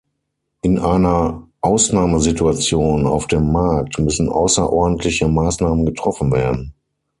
[0.63, 6.73] In einer Ausnahmesituation auf dem Markt müssen außerordentliche Maßnahmen getroffen werden.